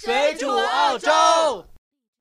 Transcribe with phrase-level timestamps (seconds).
[0.00, 1.10] 水煮澳洲。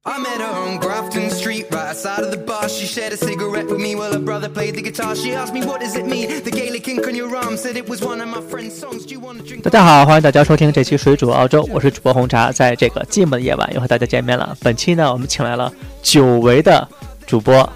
[0.02, 2.68] I met her on Grafton Street, right outside of the bar.
[2.68, 5.14] She shared a cigarette with me while her brother played the guitar.
[5.14, 6.42] She asked me, What does it mean?
[6.44, 9.06] The Gaelic ink on your arm said it was one of my friend's songs.
[9.06, 9.62] Do you want to drink?
[9.62, 14.58] 大家好，欢迎大家收听这期《水煮澳洲》，我是主播红茶，在这个寂寞的夜晚又和大家见面了。
[14.64, 15.72] 本期呢，我们请来了
[16.02, 16.88] 久违的
[17.28, 17.70] 主播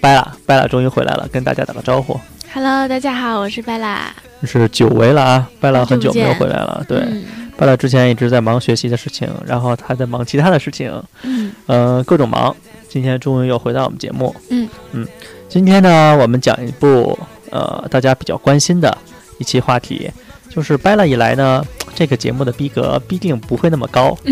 [0.00, 2.16] 拜拉，拜拉终于回来了，跟大家打个招呼。
[2.54, 4.14] Hello，大家好，我是拜拉。
[4.44, 6.84] 是久违了啊，拜拉很久没有回来了。
[6.86, 12.54] 对，嗯拜拉之前一直在忙学习的事情，然后他在忙其他的事情，嗯呃，各种忙。
[12.88, 14.34] 今天终于又回到我们节目。
[14.48, 15.06] 嗯嗯，
[15.48, 17.18] 今天呢，我们讲一部
[17.50, 18.96] 呃大家比较关心的
[19.38, 20.08] 一期话题，
[20.48, 21.62] 就是掰了以来呢，
[21.96, 24.16] 这个节目的逼格必定不会那么高。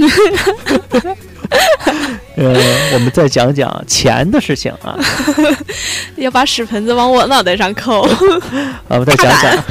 [2.36, 2.54] 呃，
[2.94, 4.96] 我们再讲讲钱的事情啊，
[6.16, 8.02] 要把屎盆子往我脑袋上扣。
[8.88, 9.64] 我们再讲讲，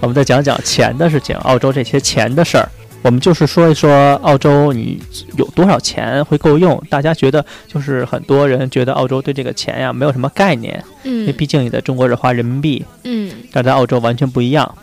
[0.00, 2.66] 我们再讲讲钱的事情，澳洲这些钱的事儿。
[3.02, 5.00] 我们就是说一说澳洲你
[5.36, 6.82] 有多少钱会够用？
[6.90, 14.74] 大家觉得就是很多人觉得澳洲对这个钱呀没有什么概念，嗯因为嗯毕竟你在中国是花人民币，嗯但在澳洲完全不一样。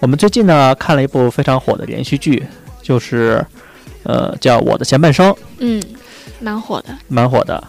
[0.00, 2.42] 我们最近呢看了一部非常火的连续剧，
[2.80, 3.44] 就是
[4.04, 5.82] 呃叫《我的前半生》，嗯，
[6.40, 6.88] 蛮火的。
[7.08, 7.62] 蛮火的。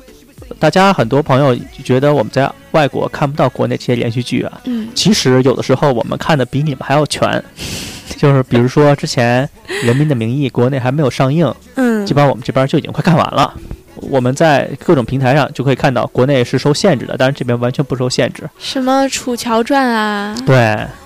[0.60, 7.44] 大家很多朋友觉得我们在外国看不到国内这些连续剧啊，嗯其实有的时候我们看的比你们还要全。
[8.24, 9.46] 就是比如说之前
[9.86, 13.54] 《人民的名义》国内还没有上映，嗯基本上我们这边就已经快看完了。
[13.96, 18.50] 我们在各种平台上就可以看到，国内是受限制的，但是这边完全不受限制。
[18.58, 20.56] 什么《楚乔传》啊，对，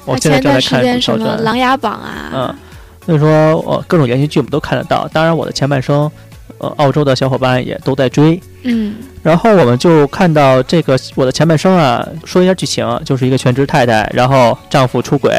[0.06, 1.40] 我现在在看《间什么《楚乔传》。
[1.42, 2.56] 琅琊榜》啊，嗯，
[3.04, 3.28] 所以说
[3.66, 5.10] 呃各种连续剧我们都看得到。
[5.12, 6.12] 当然，我的前半生，
[6.60, 8.40] 呃，澳洲的小伙伴也都在追。
[8.62, 8.94] 嗯
[9.24, 15.34] 然后我们就看到这个我的前半生啊，说一下剧情，就是一个全职太太，然后丈夫出轨，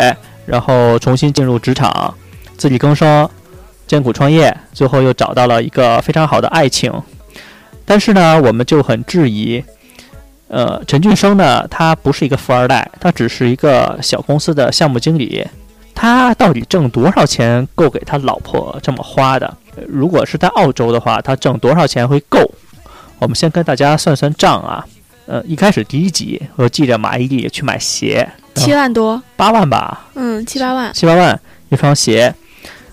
[0.48, 2.14] 然后重新进入职场，
[2.56, 3.28] 自力更生，
[3.86, 6.90] 艰苦创业，最后又找到了一个非常好的爱情。
[7.84, 9.62] 但是呢，我们就很质疑，
[10.48, 15.46] 呃，陈俊生呢，他不是一个富二代，他只是一个小公司的项目经理，
[15.94, 19.54] 他到底挣多少钱够给他老婆这么花的？
[19.86, 22.40] 如果是在澳洲的话，他挣多少钱会够？
[23.18, 24.86] 我们先跟大家算算账啊。
[25.26, 28.26] 呃，一开始第一集，我记着马伊琍去买鞋，
[28.58, 30.92] 七万多，八万吧，嗯，七八万。
[30.92, 32.34] 七八万一双鞋。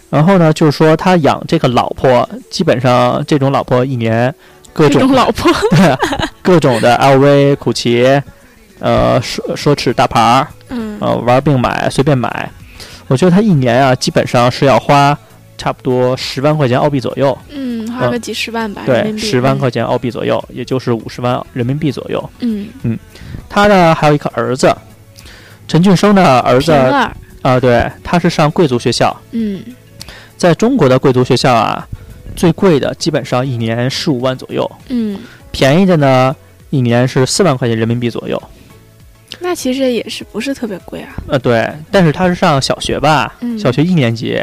[0.10, 4.34] 然后呢，就是说他养这个老婆，基本上这种老婆一年
[4.72, 5.52] 各这种种老婆，
[6.42, 8.06] 各种的 LV、古奇，
[8.80, 12.50] 呃，奢奢侈大牌儿，嗯呃，玩并买，随便买。
[13.08, 15.18] 我觉得他一年啊，基本上是要花
[15.58, 17.38] 差不多十万块钱澳币左右。
[17.50, 22.30] 嗯，花个几十万吧，人对，十万块钱澳币左右，也就是五十万人民币左右。
[22.40, 22.98] 嗯嗯，
[23.50, 24.74] 他呢还有一个儿子，
[25.68, 29.64] 陈俊生的儿子啊、二，对，他是上贵族学校，嗯
[30.38, 31.88] 在中国的贵族学校啊，
[32.36, 35.18] 最贵的基本上一年十五万左右，嗯，
[35.52, 36.36] 便宜的呢
[36.70, 38.42] 一年是四万块钱人民币左右。
[39.40, 41.16] 那其实也是不是特别贵啊。
[41.28, 44.42] 呃，对，但是他是上小学吧，嗯小学一年级。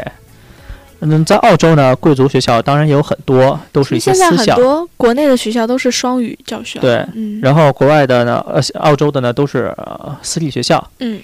[1.01, 4.55] 嗯，在澳洲呢，贵族学校当然也有很多，都是一些现在私校。
[4.55, 6.79] 很多国内的学校都是双语教学。
[6.79, 10.81] 对，嗯，然后国外的呢，呃，澳洲的呢都是、呃、私立学校。
[10.99, 11.19] 嗯，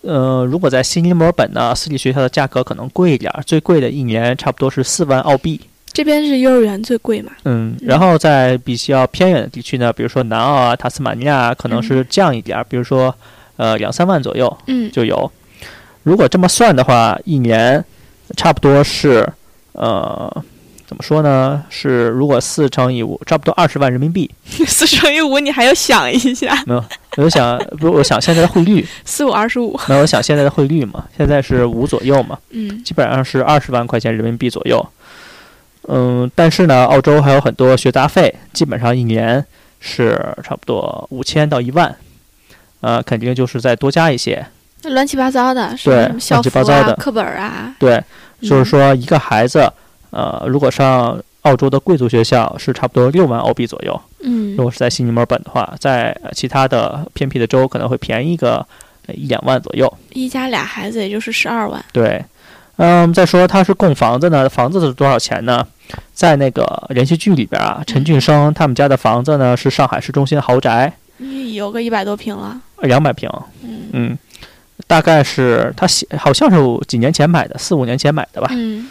[0.00, 5.60] 呃，如果在悉尼、墨尔本呢，私立学校的价格可能贵一点儿，最贵的一年差不多是四万澳币。
[5.92, 7.30] 这边是幼儿园最贵嘛。
[7.44, 13.14] 嗯，然后在比较偏远的地区呢，比如说南澳啊、塔斯马尼亚，可能是降一点儿，比如说
[13.56, 15.30] 呃两三万左右嗯就有。
[16.02, 17.84] 如果这么算的话，一年
[18.36, 19.28] 差不多是
[19.72, 20.44] 呃
[20.86, 21.62] 怎么说呢？
[21.70, 24.30] 是如果四乘以五，差不多二十万人民币。
[24.66, 26.84] 四乘以五，你还要想一下，没有，
[27.16, 29.78] 我就想，不是，我想现在的汇率，四五二十五。
[29.88, 34.86] 那我想现在的汇率嘛，现在是五左右嘛，嗯基本上是二十万块钱人民币左右。
[35.88, 39.44] 嗯，但是呢，澳洲还有很多学杂费，基本上一年
[39.80, 41.96] 是差不多五千到一万，
[42.82, 44.46] 呃，肯定就是再多加一些。
[44.84, 48.02] 乱七八糟的，什对么什么校乱七服啊、八糟的课本啊，对，
[48.42, 49.70] 就是嗯说一个孩子，
[50.10, 58.66] 呃，如果上澳洲的贵族学校是差不多六万澳币左右，嗯如果是在悉尼、墨尔本的话，在呃其他的偏僻的州可能会便宜个
[59.06, 59.92] 呃一两万左右。
[60.12, 61.84] 一家俩孩子也就是十二万。
[61.92, 62.24] 对，
[62.76, 65.66] 嗯，再说他是供房子呢，房子是多少钱呢？
[66.14, 72.58] 在那个连续剧里边啊，陈俊生他们家的房子呢是上海市中心豪宅，嗯有个一百多平了。
[72.82, 73.28] 两百平，
[73.62, 74.18] 嗯嗯，
[74.86, 76.56] 大概是他写好像是
[76.86, 78.48] 几年前买的，四五年前买的吧。
[78.52, 78.88] 嗯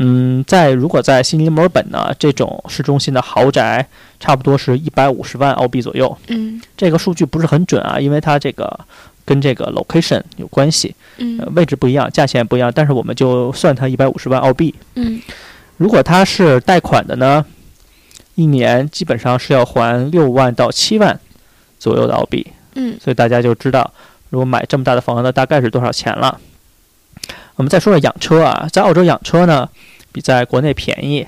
[0.00, 3.84] 嗯，在如果在悉尼、墨尔本呢，这种市中心的豪宅，
[4.20, 6.16] 差不多是一百五十万澳币左右。
[6.28, 8.78] 嗯这个数据不是很准啊，因为它这个
[9.24, 14.72] 跟这个 location 有关系，呃嗯位置不一样，价钱也不一样，但是我们就算它一百五十万澳币。
[14.94, 15.20] 嗯
[15.78, 17.44] 如果他是贷款的呢，
[18.36, 21.18] 一年基本上是要还六万到七万
[21.80, 22.46] 左右的澳币，
[22.76, 23.92] 嗯所以大家就知道，
[24.30, 26.40] 如果买这么大的房子大概是多少钱了。
[27.56, 29.68] 我们再说说养车啊，在澳洲养车呢，
[30.12, 31.26] 比在国内便宜。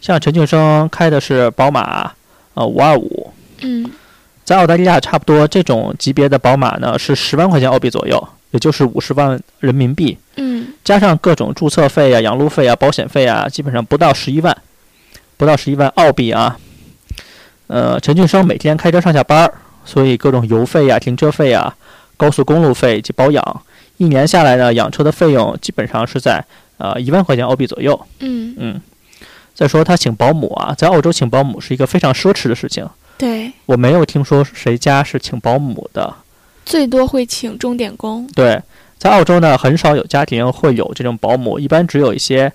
[0.00, 2.12] 像陈俊生开的是宝马，
[2.54, 3.90] 呃，五二五，嗯
[4.44, 14.56] 在澳大利亚差不多这种级别的宝马呢是十万块钱澳币左右，也就是五十万人民币，嗯加上各种注册费啊、养路费啊、保险费啊，基本上不到十一万，
[15.36, 16.58] 不到十一万澳币啊。
[17.68, 21.74] 呃，陈俊生每天开车上下班儿，所以各种油费啊、停车费啊、
[22.22, 23.62] 高速公路费以及保养，
[23.96, 26.40] 一年下来呢，养车的费用基本上是在
[26.78, 28.00] 呃一万块钱澳币左右。
[28.20, 28.80] 嗯，嗯，
[29.52, 32.88] 再说他请保姆啊，在澳洲请保姆是一个非常奢侈的事情，
[33.18, 36.14] 对，我没有听说谁家是请保姆的。
[36.64, 38.24] 最多会请钟点工。
[38.36, 38.62] 对，
[38.98, 42.52] 在澳洲呢，很少有家庭会有这种保姆，一般只有一些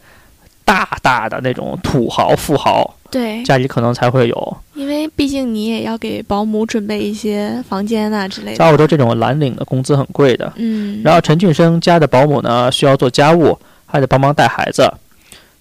[0.64, 4.58] 大大的那种土豪富豪对，家里可能才会有。
[4.76, 8.58] 因为毕竟你也要给保姆准备一些房间啊之类的。
[8.58, 10.52] 在澳洲，这种蓝领的工资很贵的。
[10.58, 14.92] 嗯，然后陈俊生家的保姆呢，需要做家务，还得帮忙带孩子。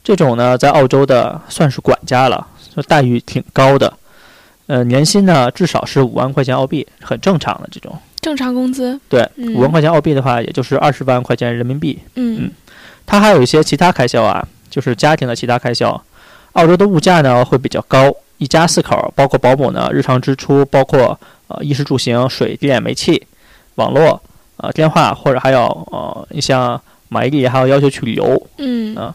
[0.02, 3.93] 这种呢，在澳洲的算是管家了，就待遇挺高的。
[4.66, 7.96] 呃，年薪呢至少是五万块钱澳币，很正常的这种。
[8.20, 8.98] 正常工资。
[9.08, 11.98] 对，嗯五万块钱澳币的话，也就是二十万块钱人民币。
[12.16, 12.50] 嗯
[13.06, 16.02] 他还有一些其他开销啊，就是家庭的其他开销。
[16.56, 21.19] 澳洲的物价呢会比较高，一家四口，包括保姆呢，日常支出包括
[21.49, 23.23] 呃衣食住行、水电、煤气、
[23.76, 24.20] 网络、
[24.56, 29.14] 呃电话，或者还有呃你像买力还有要求去旅游，嗯啊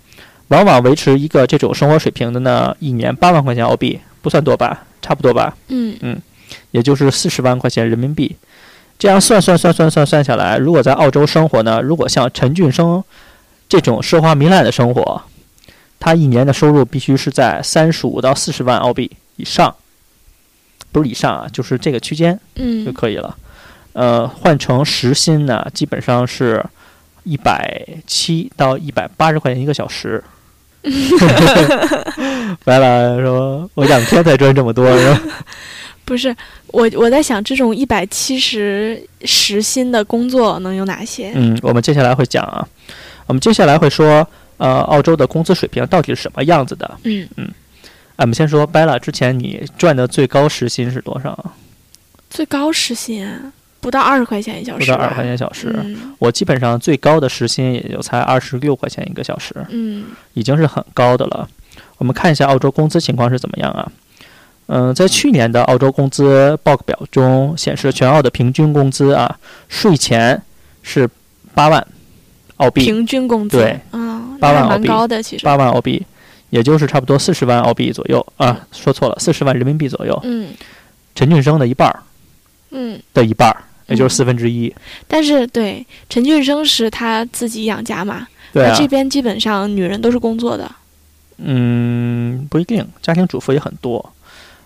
[0.50, 6.20] 往往维持一个这种生活水平的呢，一年八万块钱澳币，不算多吧，差不多吧，嗯
[6.72, 8.36] 也就是四十万块钱人民币。
[9.00, 13.04] 这样算算算算算算下来，如果在澳洲生活呢，如果像陈俊生
[13.68, 15.22] 这种奢华糜烂的生活，
[16.02, 19.74] 他一年的收入必须是在三十五到四十万澳币以上，
[20.92, 23.38] 不是以上啊，就是这个区间嗯就嗯可以了。
[23.94, 26.66] 呃，换成时薪呢，基本上是
[27.24, 30.24] 一百七到一百八十块钱一个小时。
[32.66, 35.22] 白了说：“我两天才赚这么多，是吧？
[36.04, 36.36] 不是
[36.68, 41.32] 我我在想这种一百七十时薪的工作能有哪些？
[41.36, 42.68] 嗯，我们接下来会讲啊，
[43.28, 44.28] 我们接下来会说，
[44.62, 47.00] 呃，澳洲的工资水平到底是什么样子的？
[47.04, 51.54] 嗯哎我们先说 Bella，之前你赚的最高时薪是多少啊？
[52.30, 55.74] 最高时薪啊不到二十块钱一小时，不到二十块钱一小时。
[55.84, 60.06] 嗯我基本上最高的时薪也就才二十六块钱一个小时，嗯
[60.36, 61.50] 已经是很高的了。
[61.98, 63.92] 我们看一下澳洲工资情况是怎么样啊？
[64.68, 70.40] 嗯，在去年的澳洲工资报告表中显示，全澳的平均工资啊，税前
[70.84, 71.10] 是
[71.56, 71.86] 八万
[72.62, 75.44] 澳币，平均工资对啊，那还蛮八万澳币高的其实。
[75.46, 76.06] 八万澳币，
[76.50, 80.20] 也就是差不多四十万澳币左右啊，说错了，四十万人民币左右。
[80.24, 80.50] 嗯
[81.14, 82.00] 陈俊生的一半儿
[82.70, 84.74] 嗯，的一半儿，也就是嗯四分之一。
[85.08, 90.72] 但是对陈俊生是他自己养家嘛，对这，边基本上女人都是工作的。
[91.38, 94.14] 嗯，不一定，家庭主妇也很多。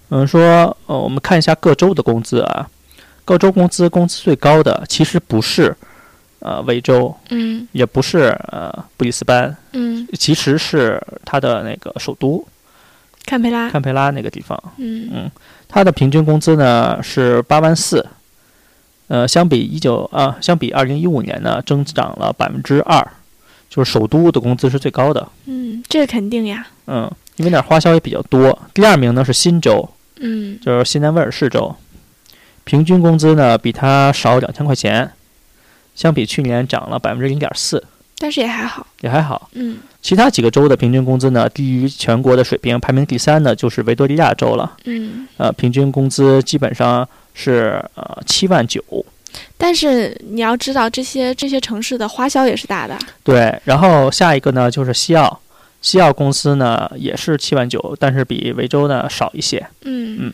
[0.10, 2.70] 嗯，说呃，我们看一下各州的工资啊，
[3.24, 5.76] 各州工资工资最高的其实不是
[6.40, 12.46] 呃维州，嗯也不是呃布里斯班，嗯，其实是它的那个首都
[13.26, 13.70] 堪培拉。
[13.70, 14.62] 堪培拉那个地方。
[14.78, 15.32] 嗯嗯
[15.68, 18.06] 它的平均工资呢是八万四，
[19.08, 23.06] 呃，相比一九啊，相比二零一五年呢增长了百分之二，
[23.70, 26.68] 就是首都的工资是最高的，嗯，这肯定呀。
[26.88, 28.58] 嗯，因为那儿花销也比较多。
[28.74, 29.90] 第二名呢是新州，
[30.20, 31.76] 嗯就是新南威尔士州，
[32.64, 35.12] 平均工资呢比它少两千块钱，
[35.96, 37.84] 相比去年涨了百分之零点四，
[38.20, 38.86] 但是也还好。
[39.02, 39.50] 也还好。
[39.54, 44.72] 嗯其他几个州的平均工资呢低于全国的水平，排名第三的就是维多利亚州了。
[44.84, 48.84] 嗯，呃，平均工资基本上是呃七万九，
[49.58, 52.96] 但是你要知道，这些这些城市的花销也是大的。
[53.24, 53.60] 对。
[53.64, 55.40] 然后下一个呢就是西澳，
[55.82, 59.66] 西澳公司呢也是七万九，但是比维州呢少一些。
[59.82, 60.34] 嗯嗯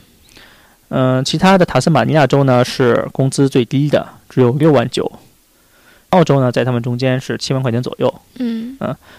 [0.90, 5.10] 嗯、其他的塔斯马尼亚州呢是工资最低的，只有六万九。
[6.12, 8.78] 澳洲呢在他们中间是七万块钱左右，嗯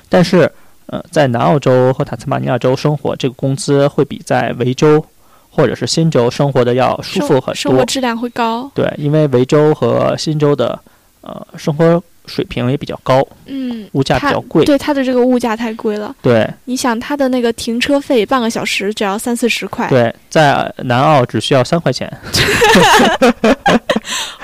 [0.09, 0.51] 但是
[0.87, 5.05] 呃在南澳洲和塔斯马尼亚州生活，这个工资会比在维州
[5.51, 7.55] 或者是新州生活的要舒服很多。
[7.55, 8.71] 生活质量会高。
[8.75, 10.79] 对，因为维州和新州的
[11.21, 14.65] 呃生活水平也比较高，嗯，物价比较贵。
[14.65, 16.15] 对它的这个物价太贵了。
[16.23, 19.89] 对你想，它的那个停车费半个小时只要三四十块。
[19.89, 22.11] 对，在南澳只需要三块钱。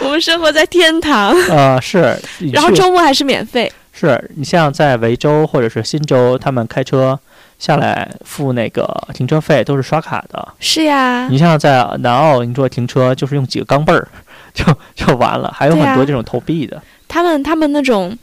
[0.01, 2.17] 我们生活在天堂， 呃，是。
[2.53, 3.71] 然后周末还是免费。
[3.93, 7.19] 是你像在维州或者是新州，他们开车
[7.59, 10.49] 下来付那个停车费都是刷卡的。
[10.61, 14.07] 是呀，你像在南澳，你说停车就是用几个钢镚儿
[14.55, 16.81] 就就完了，还有很多这种投币的。
[17.09, 18.17] 他们他们那种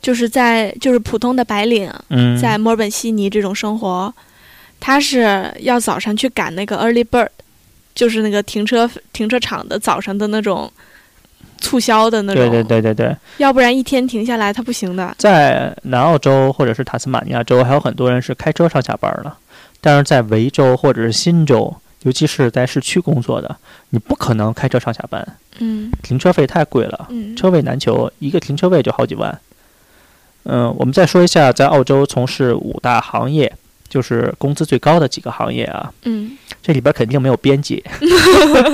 [0.00, 4.12] 就是在就是普通的白领，嗯，在墨尔本、悉尼这种生活，
[4.80, 7.28] 他是要早上去赶那个 early bird，
[7.94, 10.68] 就是那个停车停车场的早上的那种
[11.58, 15.14] 促销的那种，对对对对对，要不然一天停下来他不行的。
[15.18, 19.32] 在南澳洲或者是塔斯马尼亚州，还有很多人是开车上下班的。
[19.80, 23.56] 但是在维州或者是新州，尤其是在市区工作的，
[23.90, 29.40] 你不可能开车上下班，嗯停车费太贵了，嗯，车位难求，一个停车位就好几万。
[30.44, 33.52] 嗯，我们再说一下在澳洲从事五大行业，
[33.88, 35.92] 就是工资最高的几个行业啊。
[36.02, 37.84] 嗯这里边肯定没有编辑，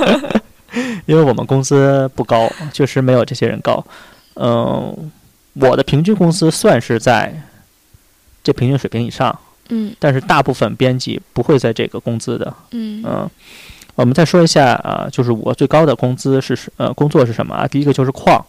[1.05, 3.85] 因为我们工资不高，确实没有这些人高。
[4.35, 5.11] 嗯，
[5.53, 7.39] 我的平均工资算是在
[8.43, 9.37] 这平均水平以上，
[9.69, 12.53] 嗯但是大部分编辑不会在这个工资的。
[12.71, 13.29] 嗯嗯，
[13.95, 17.67] 我们再说一下啊，就是我最高的工资是什呃工作是什么啊？
[17.67, 18.45] 第一个就是矿，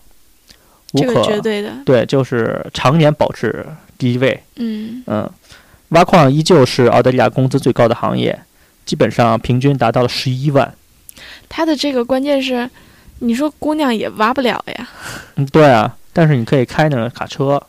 [0.92, 1.72] 无这个可绝对的。
[1.84, 3.66] 对，就是常年保持
[3.98, 4.42] 第一位。
[4.56, 5.30] 嗯嗯，
[5.90, 8.38] 挖矿依旧是澳大利亚工资最高的行业，
[8.84, 10.72] 基本上平均达到了十一万。
[11.48, 12.70] 他的这个关键是，
[13.18, 14.88] 你说姑娘也挖不了呀。
[15.34, 17.60] 嗯，对啊，但是你可以开那种卡车，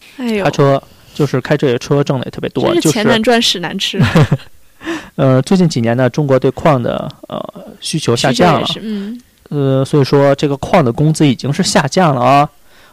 [0.43, 0.81] 卡，车
[1.13, 4.01] 就是开这些车挣的也特别多，就是钱难赚屎难吃，
[5.15, 7.43] 呃，最近几年呢，中国对矿的呃
[7.79, 12.49] 需求下降了，嗯呃，所以说这个矿的工资已经是下降了啊。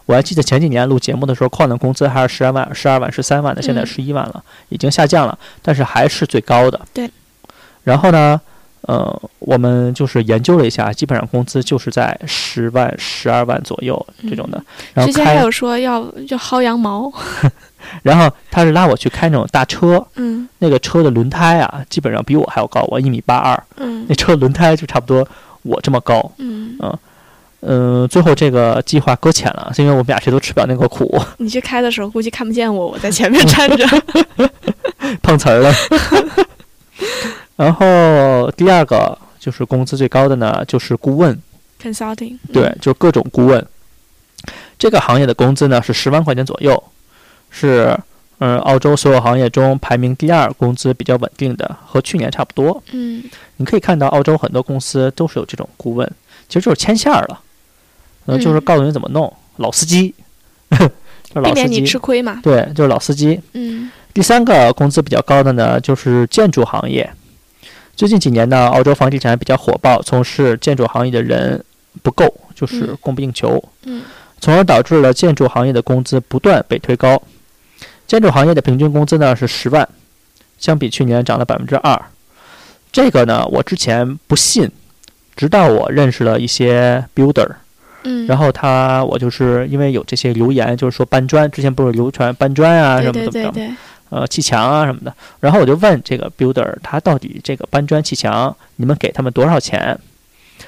[0.06, 6.80] 我还记得前几年录节目的时候，矿的工资还是十二万、十二万、十三万的，现在嗯十一万了，已经下降了，但是还是最高的。
[6.94, 7.10] 对。
[7.84, 8.40] 然后呢，
[8.80, 14.62] 呃，我们就是研究了一下，基本上工资就是在十万、十二万左右这种的。
[14.94, 17.12] 然后，之前还有说要就薅羊毛，
[18.02, 25.26] 然后他是拉我去开那种大车，嗯那个车的轮胎啊，基本上比我还要高，我一米八二，嗯那车轮胎就差不多
[25.62, 26.32] 我这么高。
[26.38, 26.76] 嗯，
[27.60, 33.86] 嗯、最后这个计划搁浅了，是因为我们俩谁都吃不了那个苦，你去开的时候估计看不见我，我在前面站着。
[35.22, 35.72] 碰瓷儿了。
[37.56, 41.36] 然后第二个就是工资最高的呢，就是顾问
[41.82, 43.64] ，Consulting，对，嗯就各种顾问。
[44.78, 46.80] 这个行业的工资呢是十万块钱左右，
[47.50, 47.98] 是
[48.38, 52.82] 嗯澳洲所有行业中排名第二，工资比较稳定的，和去年差不多。
[52.92, 53.22] 嗯
[53.56, 56.08] 你可以看到澳洲很多公司都是有这种顾问，
[56.48, 57.40] 其实就是牵线儿了，
[58.26, 60.14] 嗯，就是嗯告诉你怎么弄，老司机，
[60.70, 60.90] 就是
[61.34, 62.40] 老司避免你吃机，亏嘛。
[62.42, 63.40] 对，就是老司机。
[63.54, 67.08] 嗯第三个工资比较高的呢，就是建筑行业。
[67.96, 71.64] 最近几年呢，澳洲房地产比较火爆，从事建筑行业的人
[72.02, 74.02] 不够，就是嗯供不应求，嗯
[74.40, 77.20] 从而导致了建筑行业的工资不断被推高。
[78.08, 79.86] 建筑行业的平均工资呢是十万，
[80.58, 82.02] 相比去年涨了百分之二。
[82.90, 84.68] 这个呢，我之前不信，
[85.36, 87.46] 直到我认识了一些 builder，
[88.04, 93.70] 嗯，然后他我就是因为有这些留言，就是说搬砖，之前不是流传搬砖啊什对么的，对对对，
[94.08, 99.98] 呃砌墙啊什么的，然后我就问这个 builder，他到底这个搬砖砌墙，你们给他们多少钱？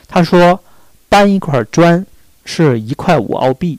[0.06, 0.62] 他说
[1.08, 2.04] 搬一块砖
[2.44, 3.78] 是一块五澳币，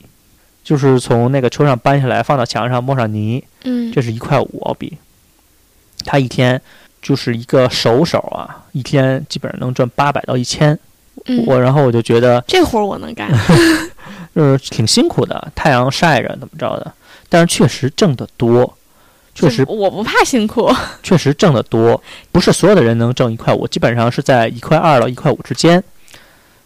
[0.63, 4.97] 就是从那个车上搬下来放到墙上抹上泥，嗯这是一块五澳币。
[6.05, 6.61] 他一天
[7.01, 10.77] 就是一个手手啊，一天基本上能赚八百到一千。
[11.25, 13.29] 嗯，我然后我就觉得这活儿我能干。
[14.33, 16.93] 就是挺辛苦的，太阳晒着怎么着的，
[17.27, 18.77] 但是确实挣得多，
[19.35, 20.73] 确实我不怕辛苦。
[21.03, 22.01] 确实挣得多，
[22.31, 25.83] 不是所有的人能挣一块五，基本上是在一块二到一块五之间。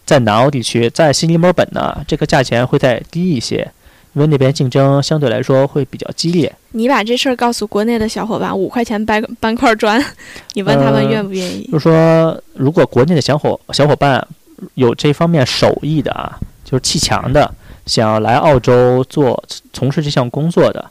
[0.04, 3.68] 在南澳地区，在悉尼、墨尔本呢，这个价钱会再低一些，
[4.16, 6.50] 因为那边竞争相对来说会比较激烈。
[6.70, 10.02] 你把这事儿告诉国内的小伙伴，五块钱搬搬块砖，
[10.54, 11.68] 你问他们呃愿不愿意？
[11.70, 14.26] 就是说，如果国内的小伙小伙伴
[14.72, 17.54] 有这方面手艺的啊，就是砌墙的，
[17.84, 19.44] 想要来澳洲做
[19.74, 20.82] 从事这项工作的，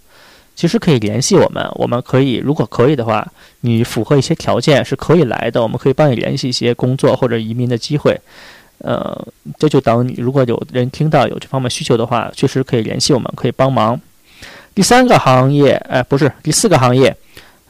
[0.56, 1.68] 其实可以联系我们。
[1.74, 3.28] 我们可以，如果可以的话，
[3.62, 8.22] 你符合一些条件是可以来的，我们可以帮你联系一些工作或者移民的机会。
[8.86, 9.28] 呃，
[9.58, 14.00] 这就等你如果有人听到有这方面需求的话，确实可以联系我们，可以帮忙。
[14.76, 17.18] 第三个行业，哎，不是第四个行业，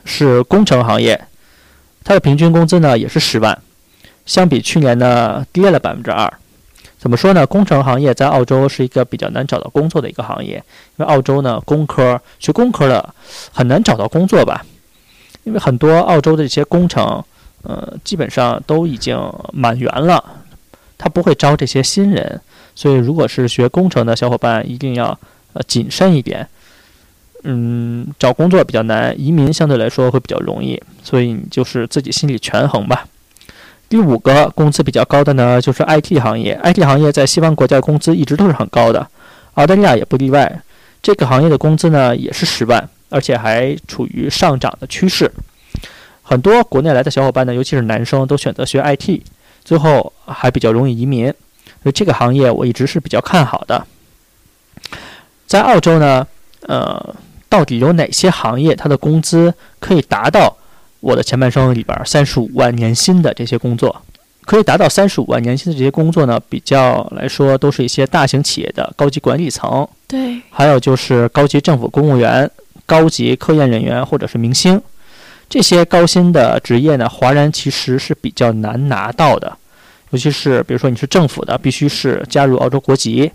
[0.04, 1.18] 是工程行业，
[2.04, 3.58] 它的平均工资呢也是十万，
[4.26, 6.32] 相比去年呢跌了百分之二。
[6.98, 7.46] 怎么说呢？
[7.48, 10.56] 工程行业在澳洲是一个比较难找到工作的一个行业，
[10.98, 13.14] 因为澳洲呢工科学工科的
[13.54, 14.66] 很难找到工作吧，
[15.44, 17.24] 因为很多澳洲的这些工程，
[17.62, 19.16] 呃，基本上都已经
[19.54, 20.24] 满员了，
[20.98, 22.40] 他不会招这些新人，
[22.74, 25.18] 所以如果是学工程的小伙伴，一定要
[25.54, 26.48] 呃谨慎一点。
[27.44, 33.06] 嗯，找工作比较难，移民相对来说会比较容易，所以你就是自己心里权衡吧。
[33.88, 36.60] 第五个工资比较高的呢，就是 IT 行业。
[36.64, 39.08] IT 行业在西方国家工资一直都是很高的，
[39.54, 40.60] 澳大利亚也不例外。
[41.04, 45.32] 这个行业的工资呢也是十万，而且还处于上涨的趋势。
[46.24, 49.22] 很多国内来的小伙伴呢，尤其是男生，都选择学 IT，
[49.66, 51.26] 最后还比较容易移民。
[51.84, 53.86] 所以这个行业我一直是比较看好的。
[55.46, 56.26] 在澳洲呢，
[56.62, 57.16] 呃，
[57.50, 60.56] 到底有哪些行业它的工资可以达到
[61.00, 64.02] 我的前半生里边三十五万年薪的这些工作？
[64.46, 72.50] 可以达到三十五万年薪的这些工作呢，比较来说都是一些大型企业的高级管理层，对，还有就是高级政府公务员、
[72.86, 74.80] 高级科研人员或者是明星。
[75.50, 79.58] 这些高薪的职业呢，华人其实是比较难拿到的，
[80.10, 83.32] 尤其是比如说你是政府的，必须是加入澳洲国籍。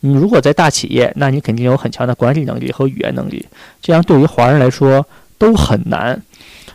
[0.00, 3.46] 你如果在大企业，那你肯定有很强的管理能力和语言能力，
[3.80, 5.06] 这样对于华人来说
[5.38, 6.20] 都很难。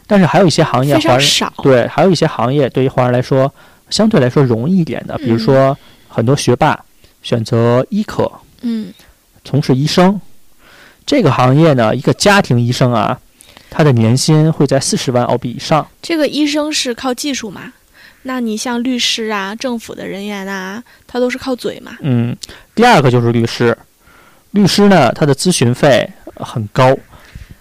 [0.05, 3.53] 但是还有一些行业，华人少对，还有一些行业对于华人来说
[3.89, 6.79] 相对来说容易一点的，比如说很多学霸
[7.21, 8.31] 选择医科，
[8.62, 8.93] 嗯，
[9.43, 10.19] 从事医生
[11.05, 13.19] 这个行业呢，一个家庭医生啊，
[13.69, 15.88] 他的年薪会在四十万澳币以上。
[16.01, 17.74] 这个医生是靠技术嘛？
[18.24, 21.97] 那你像律师啊、政府的人员啊，他都是靠嘴嘛？
[22.01, 22.36] 嗯，
[22.75, 23.77] 第二个就是律师，
[24.51, 26.97] 律师呢，他的咨询费很高。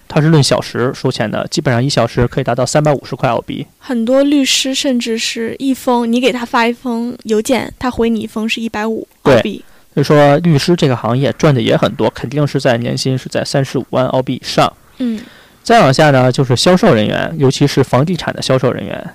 [0.08, 3.66] 他是论小时收钱的，基本上一小时可以达到三百五十块澳币。
[3.78, 9.64] 很多律师甚至是一封，你给他发一封邮件，他回你一封是一百五澳币。
[9.94, 14.72] 所以说，律师这个行业赚的也很多，肯定是在年薪是在三十五万澳币以上。
[14.98, 15.20] 嗯，
[15.66, 19.14] 再往下呢，就是销售人员，尤其是房地产的销售人员，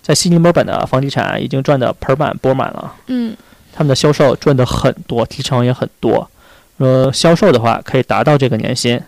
[0.00, 2.94] 在悉尼、墨尔本的房地产已经赚得盆满钵满了。
[3.08, 3.36] 嗯，
[3.72, 6.30] 他们的销售赚得很多，提成也很多。
[6.76, 9.00] 呃，销售的话可以达到这个年薪。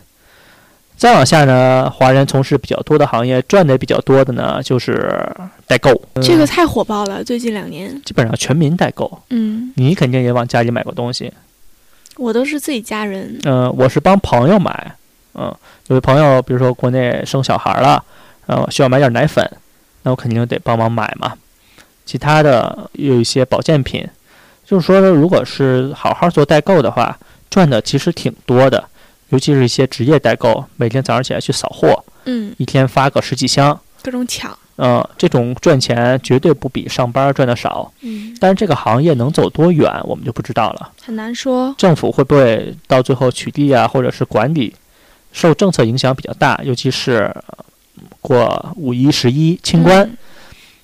[0.97, 5.09] 再往下呢，华人从事比较多的行业，赚的比较多的呢，就是
[5.69, 5.89] 代购。
[6.21, 9.23] 这个太火爆了，最近两年基本上全民代购。
[9.31, 11.33] 嗯，你肯定也往家里买过东西。
[12.17, 13.39] 我都是自己家人。
[13.45, 14.97] 嗯，我是帮朋友买。
[15.35, 15.51] 嗯，
[15.93, 18.03] 有的朋友比如说国内生小孩了，
[18.47, 19.47] 嗯，需要买点奶粉，
[20.05, 21.35] 那我肯定得帮忙买嘛。
[22.07, 24.09] 其他的有一些保健品，
[24.65, 27.19] 就是说，如果是好好做代购的话，
[27.51, 28.83] 赚的其实挺多的。
[29.29, 41.75] 尤其是一些职业代购，每天早上起来去扫货，嗯，一天发个十几箱，各种抢，嗯，这种赚钱绝对不比上班赚的少，嗯，但是这个行业能走多远，我们就不知道了，很难说。
[41.77, 44.75] 政府会不会到最后取缔啊，或者是管理，
[45.33, 47.35] 受政策影响比较大，尤其是
[48.21, 50.09] 过五一、十一清关，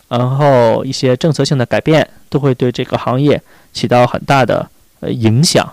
[0.08, 3.40] 然后一些政策性的改变，都会对这个行业
[3.72, 4.68] 起到很大的
[5.00, 5.70] 呃影响。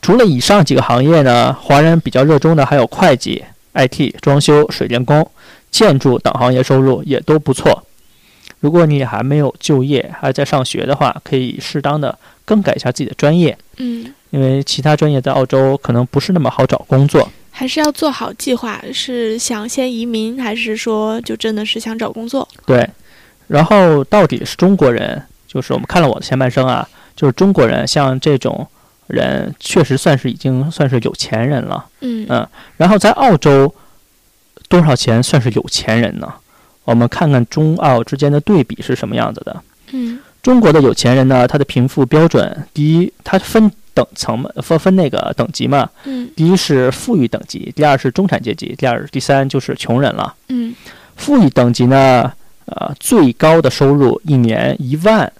[0.00, 3.42] 除了以上几个行业呢，华人比较热衷的还有会计、
[3.72, 5.28] IT、装修、水电工、
[5.70, 7.86] 建筑等行业，收入也都不错。
[8.60, 13.56] 如果你还没有就业，还在上学的话，可以适当的更改一下自己的专业。
[13.76, 18.82] 嗯，因为其他专业在澳洲可能不是那么好找工作，还是要做好计划。
[18.92, 22.46] 是想先移民，还是说就真的是想找工作？
[22.66, 22.90] 对。
[23.46, 28.66] 然后到底是中国人，就是我们看了我的前半生啊，就是中国人像这种。
[29.06, 33.72] 人确实算是已经算是有钱人了，嗯嗯，然后在澳洲
[34.66, 36.32] 多少钱算是有钱人呢？
[36.84, 39.62] 我们看看中澳之间的对比是什么样子的。
[39.92, 50.34] 嗯，中国的有钱人呢，他的贫富标准，第一，他分等层嘛，分分那个等级嘛，嗯，第一是富裕等级，第二是中产阶级，第二第三就是穷人了。
[50.48, 50.74] 嗯，
[51.16, 52.32] 富裕等级呢，
[52.66, 55.32] 呃，最高的收入一年一万，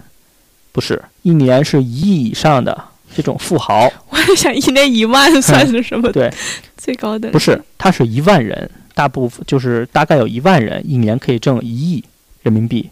[0.72, 2.84] 不是一年是一亿以上的。
[3.16, 6.10] 这种富豪，我想一年一万算是什么？
[6.10, 6.28] 对，
[6.76, 12.02] 最高的不是，他是一万人，大部分就是大概有一万人一年可以挣一亿
[12.42, 12.90] 人民币，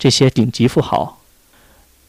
[0.00, 1.21] 这些顶级富豪。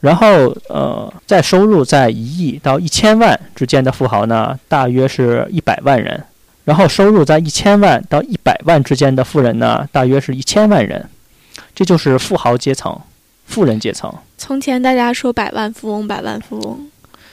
[0.04, 6.22] 然后呃，在收入在一亿到一千万之间的富豪呢，大约是一百万人。
[6.66, 11.08] 然后收入在一千万到一百万之间的富人呢，大约是一千万人。
[11.74, 13.00] 这就是富豪阶层，
[13.46, 14.14] 富人阶层。
[14.38, 16.90] 从前大家说百万富翁，百万富翁。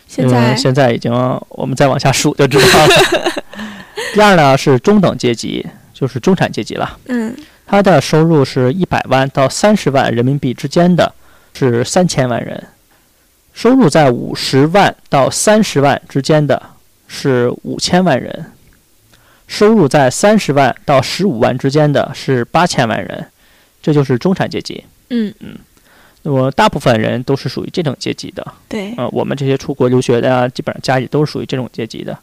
[0.07, 1.13] 现在现在已经，
[1.49, 3.33] 我们再往下数就知道了。
[4.15, 6.99] 第二呢是中等阶级，就是中产阶级了。
[7.07, 7.35] 嗯，
[7.67, 11.13] 他的收入是一百万到三十万人民币之间的，
[11.55, 12.59] 是三千万人；
[13.53, 16.63] 收入在五十万到三十万之间的，
[17.09, 18.33] 是五千万人；
[19.47, 23.27] 收入在三十万到十五万之间的，是八千万人。
[23.83, 24.85] 这就是中产阶级。
[25.09, 25.57] 嗯嗯。
[26.23, 32.19] 那么大部分人都是属于这种阶级的，对，呃，我们这些出国留学的，基本上家里都是属于这种阶级的。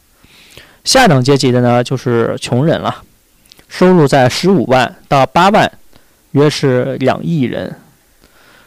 [0.84, 3.02] 下等阶级的呢，就是穷人了，
[3.68, 5.68] 收入在十五万到八万，
[6.30, 7.68] 约是两亿人；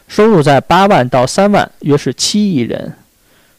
[0.08, 2.92] 收入在八万到三万，约是七亿人；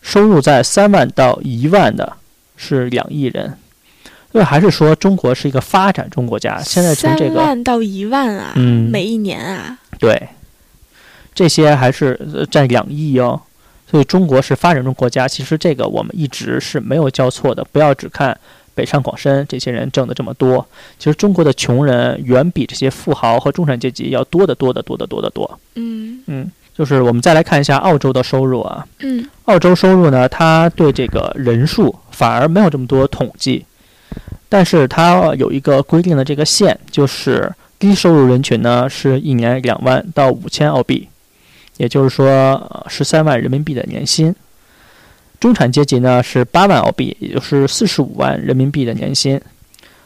[0.02, 2.14] 收入在三万到一万的，
[2.56, 3.58] 是两亿人。
[4.32, 6.60] 所以还是说中国是一个发展中国家。
[6.62, 10.30] 现在从这三个万到一万啊，嗯每一年啊，对，
[11.36, 13.40] 这些还是呃占两亿哦。
[13.90, 17.64] 所以中国是发展中国家，其实这个我们一直是没有交错的。
[17.72, 18.36] 不要只看
[18.76, 20.66] 北上广深这些人挣的这么多，
[20.98, 25.60] 其实中国的穷人远比这些富豪和中产阶级要多得多得多得多得多。
[25.76, 33.66] 嗯嗯，就是我们再来看一下澳洲的收入啊，嗯澳洲收入呢，它对这个人数反而没有这么多统计，
[34.50, 41.08] 但是它有一个规定的这个线，就是低收入人群呢是一年两万到五千澳币，
[41.78, 44.34] 也就是说十三万人民币的年薪。
[45.44, 49.38] 中产阶级呢是八万澳币，也就是四十五万人民币的年薪。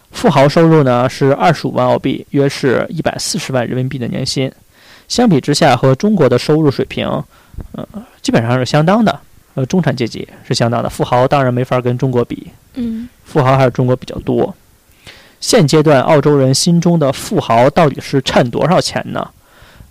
[0.10, 4.52] 富豪收入呢是二十五万澳币，约是一百四十万人民币的年薪。
[5.08, 7.08] 相比之下，和中国的收入水平，
[7.74, 7.88] 呃，
[8.24, 9.20] 基本上是相当的。
[9.54, 14.52] 呃，中产阶级是相当的，富豪当然没法跟中国比，嗯富豪还是中国比较多。
[15.40, 19.30] 现阶段，澳洲人心中的富豪到底是趁多少钱呢？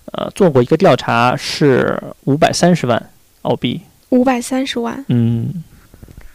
[0.06, 3.00] 呃，做过一个调查，是五百三十万
[3.42, 3.80] 澳币。
[4.16, 5.62] 五百三十万，嗯，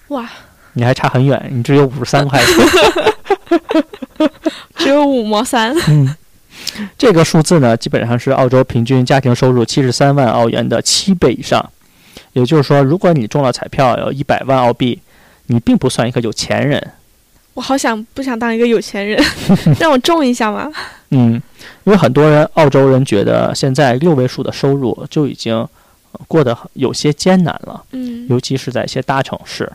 [0.09, 0.29] 哇，
[0.73, 4.29] 你还差很远，你只有五十三块钱。
[4.75, 5.75] 只有五毛三。
[5.87, 6.15] 嗯，
[6.97, 11.67] 这个数字呢，基本上是澳洲平均家庭收入七十三万澳元的七倍以上。
[12.33, 15.01] 也就是说，如果你中了彩票有一百万澳币，
[15.47, 16.91] 你并不算一个有钱人。
[17.55, 19.21] 我好想不想当一个有钱人，
[19.79, 20.71] 让我中一下嘛。
[21.09, 21.33] 嗯，
[21.83, 25.67] 因为很多人澳洲人觉得现在六位数的收入就已经呃
[26.27, 29.71] 过得有些艰难了，嗯尤其是在一些大城市。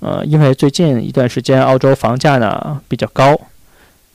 [0.00, 3.38] 呃，因为最近一段时间澳洲房价呢比较高，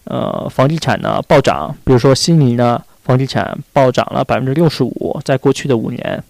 [0.05, 6.23] 呃，房地产呢暴涨，比如说悉尼呢房地产暴涨了百分之六十五，在过去的五年，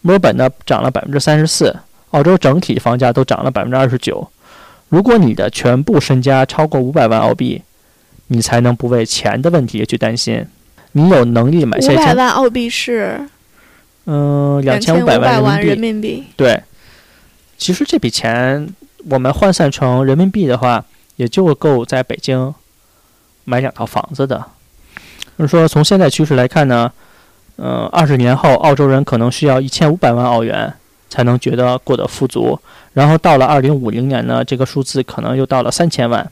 [0.00, 1.76] 墨尔本呢涨了百分之三十四，
[2.12, 4.26] 澳洲整体房价都涨了百分之二十九。
[4.88, 7.60] 如果你的全部身家超过五百万澳币，
[8.28, 10.46] 你才能不为钱的问题去担心。
[10.92, 13.20] 你有能力买下五百一千，万澳币是
[14.06, 16.08] 嗯，两千千五百百万人民币。
[16.08, 16.32] 人民币。
[16.36, 16.62] 对，
[17.58, 18.68] 其实这笔钱
[19.10, 20.84] 我们换算成人民币的话，
[21.16, 22.54] 也就够在北京
[23.44, 24.44] 买两套房子的。
[25.38, 26.90] 就是说，从现在趋势来看呢，
[27.56, 30.72] 呃，二十年后，澳洲人可能需要一千五百万澳元
[31.10, 32.58] 才能觉得过得富足，
[32.94, 36.30] 然后到了二零五零年呢，这个数字可能又到了三千万。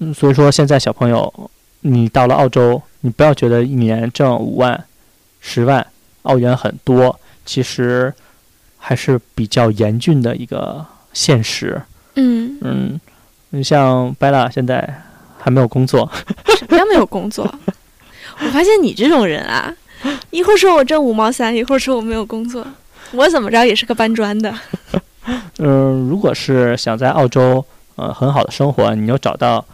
[0.00, 4.84] 嗯，所以说现在小朋友，你到了澳洲，你不要觉得一年挣五万、
[5.40, 5.86] 十万
[6.28, 8.12] 澳元很多，其实
[8.78, 11.80] 还是比较严峻的一个现实。
[12.14, 13.00] 嗯，嗯，
[13.50, 15.02] 你像 Bella 现在
[15.38, 16.10] 还没有工作，
[16.56, 17.44] 什么叫没有工作？
[18.40, 19.74] 我发现你这种人啊，
[20.30, 22.66] 一会儿说我挣五毛三，一会儿说我没有工作，
[23.12, 24.54] 我怎么着也是个搬砖的。
[25.58, 27.64] 嗯， 如果是想在澳洲
[27.96, 29.64] 呃很好的生活，你又找到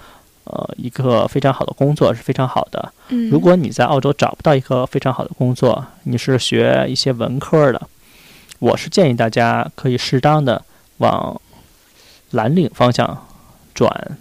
[0.44, 2.92] 呃一个非常好的工作是非常好的。
[3.08, 7.80] 嗯，如果你在澳洲找不到一个非常好的工作，你是学一些文科的，
[8.58, 10.62] 我是建议大家可以适当的
[10.98, 11.40] 往
[12.30, 13.26] 蓝领方向
[13.74, 14.18] 转。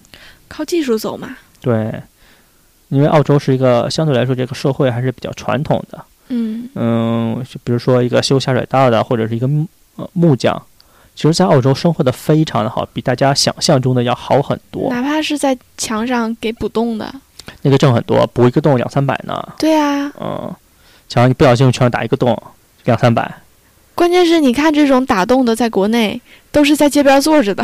[0.47, 1.91] 靠技术走嘛，对，
[2.89, 6.05] 因为澳洲是一个相对来说这个社会还是比较传统的。
[6.29, 10.61] 嗯嗯，就比如说一个修下水道的，或者是一个木呃木匠，
[11.15, 14.89] 其实在澳洲生活的非常的好，比大家想象中的要好很多。
[14.89, 17.13] 哪怕是在墙上给补洞的，
[17.61, 19.41] 那个挣很多，补一个洞两三百呢。
[19.59, 20.53] 对啊，嗯，
[21.07, 22.35] 墙上你不小心全打一个洞，
[22.85, 23.31] 两三百。
[23.95, 26.19] 关键是你看这种打洞的，在国内
[26.51, 27.63] 都是在街边坐着的，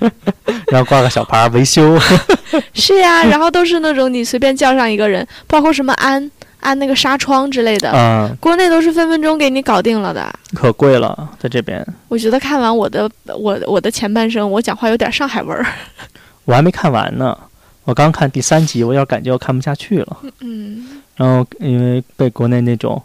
[0.72, 1.98] 然后挂个小牌儿维修。
[2.72, 10.32] 是呀，然后都是那种你随便叫上一个人，包括什么安安那个纱窗之类的，嗯，国内都是分分钟给你搞定了的。
[10.54, 15.64] 可贵了，在这边我觉得看完我的我我的前半生，我讲话有点上海味儿。
[16.44, 17.36] 我还没看完呢。
[17.84, 20.16] 我刚看第三集，我有点感觉我看不下去了。
[20.40, 23.00] 嗯，然后因为被国内那种，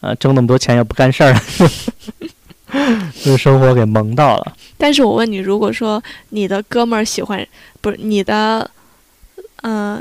[0.00, 1.34] 呃，挣那么多钱又不干事儿，
[3.24, 4.52] 被生活给萌到了。
[4.78, 7.44] 但是我问你，如果说你的哥们儿喜欢，
[7.80, 8.70] 不是你的，
[9.62, 10.00] 嗯、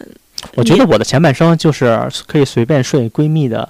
[0.55, 3.67] 我觉得我的前半生就是可以随便睡闺蜜的，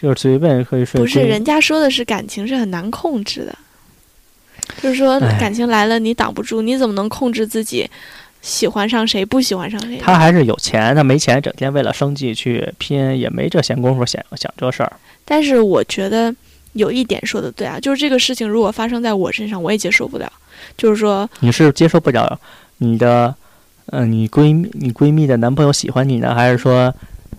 [0.00, 1.00] 就是随便可以睡。
[1.00, 3.56] 不是，人家说的是感情是很难控制的，
[4.80, 7.88] 就是说哎感情来了你挡不住，你怎么能控制自己
[8.40, 9.96] 喜欢上谁，不喜欢上谁？
[9.98, 14.92] 他还是有钱，他没钱，整天为了生计去拼，也没这闲工夫想想这事儿。
[15.24, 16.34] 但是我觉得
[16.74, 20.32] 有一点说的对啊，就是这个事情如果发生在我身上，我也接受不了。
[20.76, 22.38] 就是说，你是接受不了
[22.78, 23.34] 你的，
[23.90, 26.94] 呃，你闺蜜你闺蜜的男朋友喜欢你呢，还是说，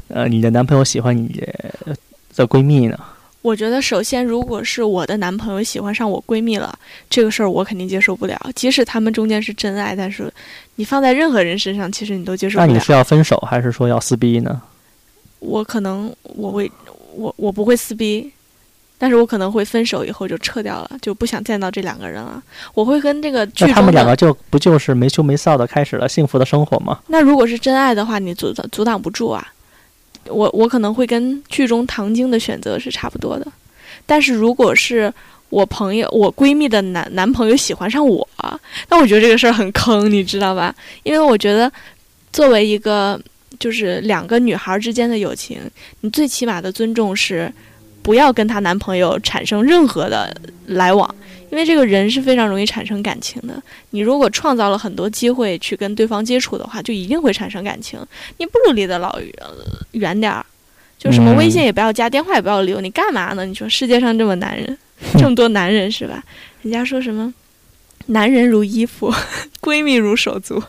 [0.08, 1.28] 呃，你的男朋友喜欢你
[2.36, 2.98] 的闺蜜呢？
[3.42, 6.78] 我觉得，首先，如果是我的男朋友喜欢上我闺蜜了，
[7.10, 8.38] 这个事儿我肯定接受不了。
[8.54, 10.32] 即使他们中间是真爱，但是
[10.76, 12.68] 你放在任何人身上，其实你都接受不了。
[12.68, 14.62] 那你是要分手，还是说要撕逼呢？
[15.40, 16.70] 我可能我会，
[17.16, 18.30] 我我不会撕逼，
[19.00, 22.44] 但是我可能会分手以后就撤掉了，就不想见到这两个人了。
[22.76, 27.00] 我会跟这个剧中他们两个就不就是没羞没臊的开始了幸福的生活吗？
[27.08, 29.54] 那如果是真爱的话，你阻阻挡不住啊。
[30.26, 33.48] 我我可能会跟剧中唐晶的选择是差不多的，
[34.06, 35.12] 但是如果是
[35.50, 38.28] 我朋友我闺蜜的男男朋友喜欢上我，
[38.90, 40.76] 那我觉得这个事儿很坑，你知道吧？
[41.04, 41.72] 因为我觉得
[42.32, 43.20] 作为一个
[43.58, 45.60] 就是两个女孩之间的友情，
[46.02, 47.52] 你最起码的尊重是
[48.10, 51.08] 不要跟她男朋友产生任何的来往。
[51.52, 53.62] 因为这个人是非常容易产生感情的。
[53.92, 58.00] 你如果创造了很多机会去跟对方接触的话，就一定会产生感情。
[58.38, 59.20] 你不如离得老
[59.92, 60.44] 远点儿，
[60.98, 62.82] 就什么微信也不要加，电话也不要留。
[62.82, 63.46] 你干嘛呢？
[63.46, 64.76] 你说世界上这么男人，
[65.20, 66.24] 这么 多男人是吧？
[66.64, 67.32] 人家说什么，
[68.08, 69.14] 男人如衣服，
[69.62, 70.62] 闺蜜如手足。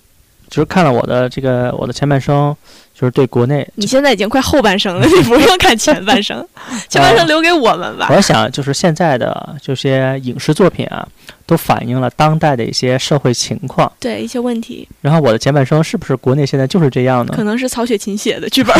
[0.50, 2.54] 就是看了我的这个我的前半生。
[2.92, 6.46] 就是对国内，你现在已经快后半生了，你不用看前半生，
[6.86, 8.10] 前半生留给我们吧。
[8.14, 11.08] 我想，就是现在的这些影视作品啊，
[11.46, 14.86] 都反映了当代的一些社会情况，对一些问题。
[15.00, 17.32] 然后我的前半生是不是国内现在就是这样呢？
[17.34, 18.76] 可能是曹雪芹写的剧本。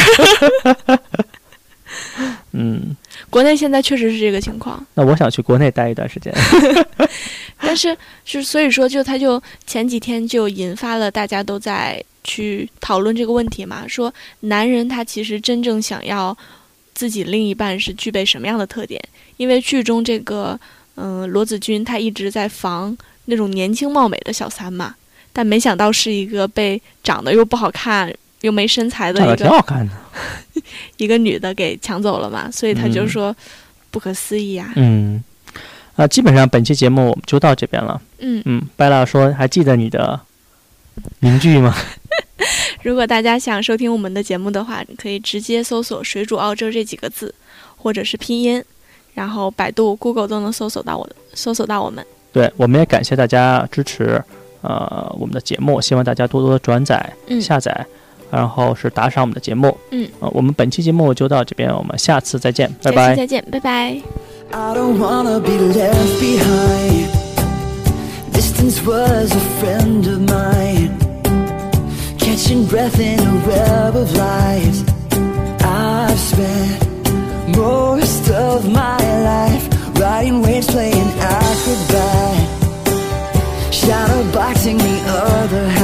[2.52, 2.94] 嗯，
[3.30, 4.85] 国内现在确实是这个情况。
[4.92, 6.30] 那我想去国内待一段时间。
[7.61, 12.03] 但是，是所以说，就他就前几天就引发了大家都在。
[12.23, 13.88] 去讨论这个问题嘛？
[13.88, 16.37] 说男人他其实真正想要
[16.92, 19.03] 自己另一半是具备什么样的特点？
[19.38, 20.61] 因为剧中这个
[20.96, 24.94] 嗯罗子君他一直在防那种年轻貌美的小三嘛，
[25.33, 29.94] 但没想到是一个被长得又不好看又没身材的一个挺好看的
[30.99, 33.35] 一个女的给抢走了嘛，所以他就说
[33.90, 34.75] 不可思议啊。
[34.77, 35.25] 嗯，
[36.00, 38.00] 啊，基本上本期节目我们就到这边了。
[38.20, 40.18] 嗯嗯，拜拉说还记得你的
[41.18, 41.74] 名句吗？
[42.82, 47.34] 如果大家想收听我们的节目的话，可以直接搜索“水煮澳洲”这几个字，
[47.76, 48.64] 或者是拼音，
[49.12, 52.02] 然后百度、Google 都能搜索到我，搜索到我们。
[52.32, 54.22] 对，我们也感谢大家支持，
[54.62, 57.84] 呃，我们的节目，希望大家多多转载、下载，
[58.30, 59.76] 然后是打赏我们的节目。
[59.90, 63.14] 嗯，呃，我们本期节目就到这边，我们下次再见，拜拜。
[63.14, 64.00] 再见，拜拜。
[72.50, 74.84] Catching breath in a web of lies.
[75.62, 79.68] I've spent most of my life
[80.00, 82.48] riding waves, playing acrobat,
[83.72, 85.80] shadow boxing the other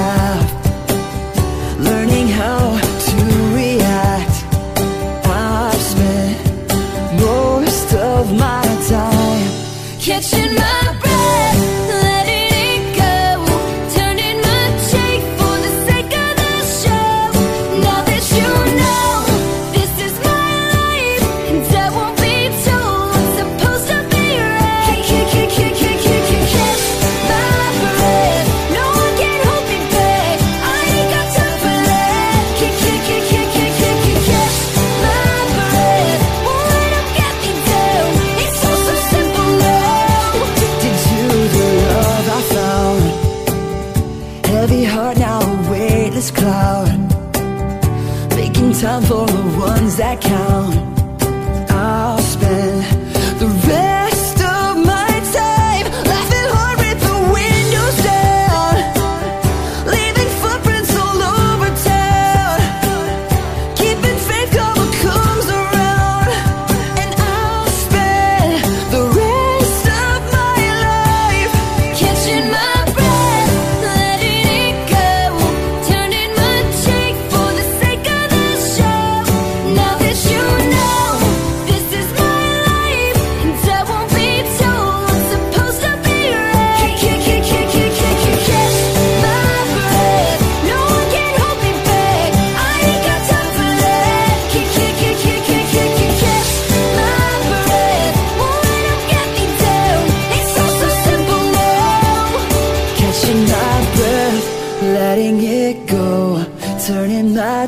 [48.72, 50.96] time for the ones that count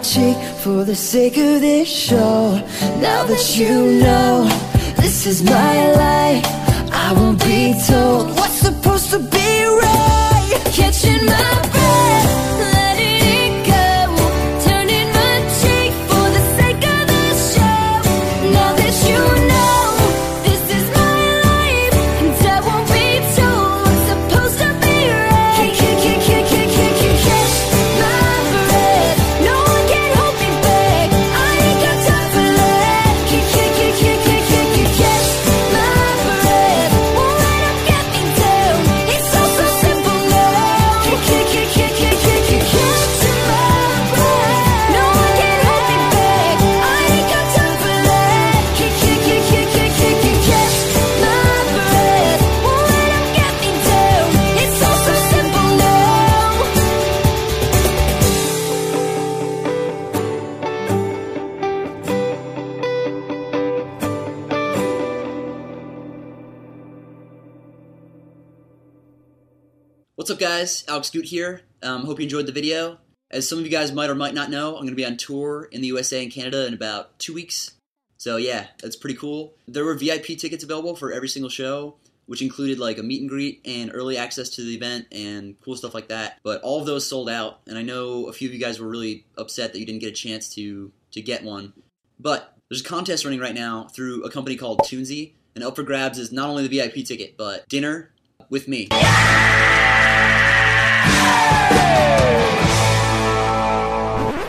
[0.09, 2.55] for the sake of this show.
[2.99, 4.49] Now that you know
[4.97, 6.45] this is my life
[6.91, 10.63] I won't be told what's supposed to be right.
[10.73, 12.58] Catching my breath
[70.29, 70.85] What's up, guys?
[70.89, 71.63] Alex Goot here.
[71.83, 72.99] Um, hope you enjoyed the video.
[73.31, 75.17] As some of you guys might or might not know, I'm going to be on
[75.17, 77.77] tour in the USA and Canada in about two weeks.
[78.19, 79.55] So, yeah, that's pretty cool.
[79.67, 81.95] There were VIP tickets available for every single show,
[82.27, 85.77] which included like a meet and greet and early access to the event and cool
[85.77, 86.41] stuff like that.
[86.43, 88.87] But all of those sold out, and I know a few of you guys were
[88.87, 91.73] really upset that you didn't get a chance to, to get one.
[92.21, 95.85] But there's a contest running right now through a company called Tunesy, and up for
[95.85, 98.11] grabs is not only the VIP ticket, but dinner
[98.51, 98.89] with me.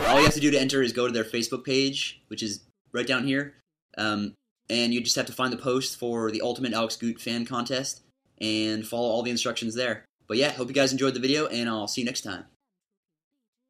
[0.08, 2.62] All you have to do to enter is go to their Facebook page, which is
[2.92, 3.56] right down here,
[3.98, 4.34] um,
[4.70, 8.02] and you just have to find the post for the Ultimate Alex Goot fan contest
[8.42, 10.06] and follow all the instructions there.
[10.28, 12.46] But yeah, hope you guys enjoyed the video, and I'll see you next time.